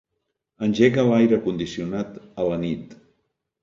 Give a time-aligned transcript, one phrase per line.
[0.67, 3.01] Engega l'aire condicionat a la nit.